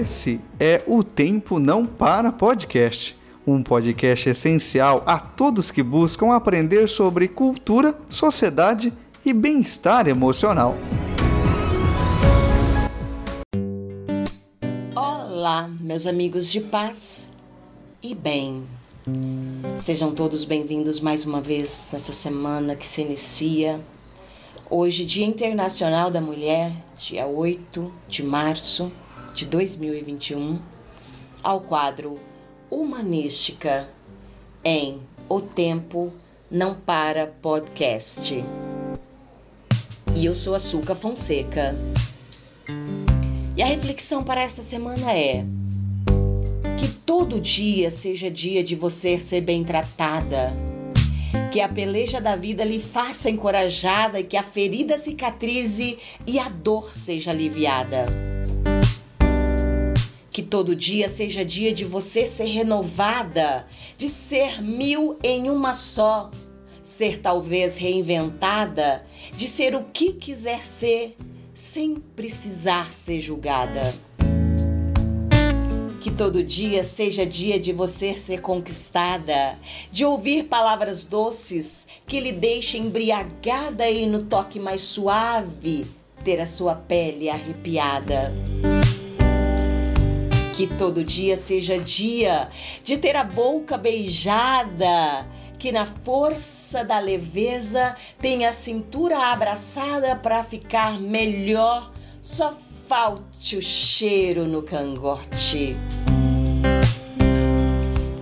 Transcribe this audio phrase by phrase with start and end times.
[0.00, 3.14] Esse é o Tempo Não Para Podcast,
[3.46, 10.74] um podcast essencial a todos que buscam aprender sobre cultura, sociedade e bem-estar emocional.
[14.96, 17.28] Olá, meus amigos de paz
[18.02, 18.64] e bem.
[19.80, 23.78] Sejam todos bem-vindos mais uma vez nessa semana que se inicia.
[24.70, 28.90] Hoje, Dia Internacional da Mulher, dia 8 de março
[29.34, 30.58] de 2021,
[31.42, 32.18] ao quadro
[32.70, 33.88] Humanística
[34.64, 36.12] em O Tempo
[36.50, 38.44] Não Para Podcast.
[40.14, 41.76] E eu sou a Suca Fonseca.
[43.56, 45.44] E a reflexão para esta semana é:
[46.78, 50.54] que todo dia seja dia de você ser bem tratada,
[51.52, 56.94] que a peleja da vida lhe faça encorajada que a ferida cicatrize e a dor
[56.94, 58.29] seja aliviada.
[60.30, 66.30] Que todo dia seja dia de você ser renovada, de ser mil em uma só,
[66.82, 69.04] ser talvez reinventada,
[69.36, 71.16] de ser o que quiser ser,
[71.52, 73.94] sem precisar ser julgada.
[76.00, 79.58] Que todo dia seja dia de você ser conquistada,
[79.92, 85.86] de ouvir palavras doces que lhe deixem embriagada e no toque mais suave
[86.24, 88.32] ter a sua pele arrepiada.
[90.60, 92.50] Que todo dia seja dia
[92.84, 95.26] de ter a boca beijada,
[95.58, 101.90] que na força da leveza tenha a cintura abraçada para ficar melhor.
[102.20, 102.54] Só
[102.86, 105.74] falte o cheiro no cangote.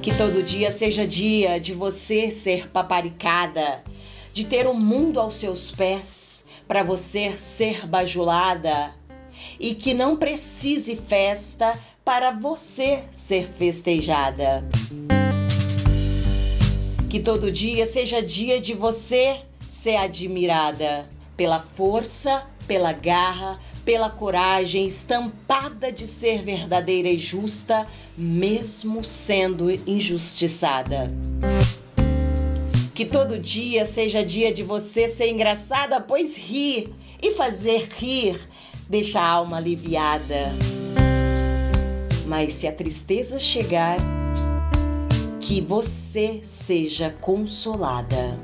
[0.00, 3.82] Que todo dia seja dia de você ser paparicada,
[4.32, 8.94] de ter o mundo aos seus pés para você ser bajulada
[9.58, 11.76] e que não precise festa
[12.08, 14.66] para você ser festejada.
[17.10, 24.86] Que todo dia seja dia de você ser admirada pela força, pela garra, pela coragem
[24.86, 27.86] estampada de ser verdadeira e justa,
[28.16, 31.12] mesmo sendo injustiçada.
[32.94, 36.90] Que todo dia seja dia de você ser engraçada, pois rir
[37.20, 38.40] e fazer rir
[38.88, 40.77] deixa a alma aliviada.
[42.28, 43.96] Mas se a tristeza chegar,
[45.40, 48.38] que você seja consolada.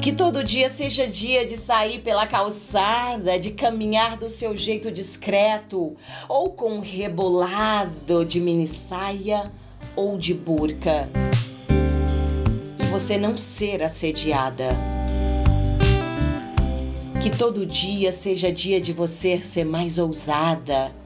[0.00, 5.94] Que todo dia seja dia de sair pela calçada, de caminhar do seu jeito discreto,
[6.26, 9.52] ou com rebolado de mini saia
[9.94, 11.06] ou de burca.
[12.78, 14.70] E você não ser assediada.
[17.22, 20.98] Que todo dia seja dia de você ser mais ousada,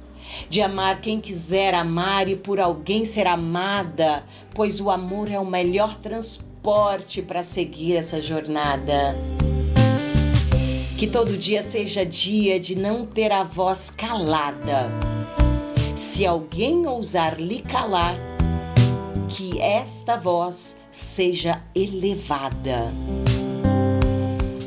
[0.48, 4.24] de amar quem quiser amar e por alguém ser amada,
[4.54, 9.16] pois o amor é o melhor transporte para seguir essa jornada.
[10.98, 14.90] Que todo dia seja dia de não ter a voz calada.
[15.96, 18.14] Se alguém ousar lhe calar,
[19.28, 22.86] que esta voz seja elevada.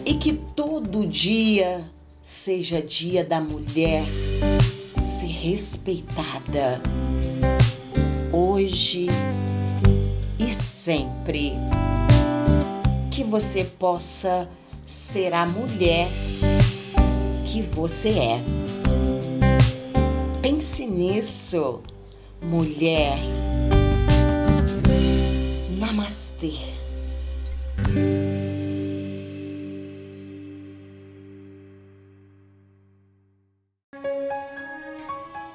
[0.06, 1.90] E que todo dia
[2.22, 4.04] seja dia da mulher
[5.08, 6.82] ser respeitada
[8.32, 9.08] hoje
[10.38, 11.54] e sempre.
[13.10, 14.48] Que você possa
[14.86, 16.08] ser a mulher
[17.46, 18.42] que você é.
[20.42, 21.82] Pense nisso,
[22.42, 23.18] mulher.
[25.80, 26.54] Namastê.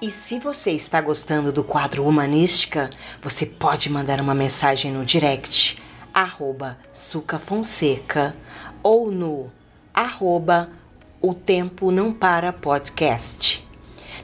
[0.03, 2.91] E se você está gostando do quadro Humanística,
[3.23, 5.81] você pode mandar uma mensagem no direct,
[6.13, 8.35] arroba Suca Fonseca,
[8.83, 9.49] ou no
[9.95, 10.73] arroba
[11.21, 13.65] O Tempo Não Para Podcast.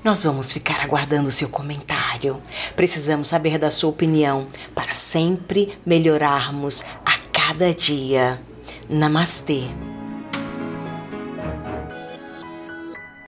[0.03, 2.43] Nós vamos ficar aguardando seu comentário.
[2.75, 8.43] Precisamos saber da sua opinião para sempre melhorarmos a cada dia.
[8.89, 9.98] Namastê!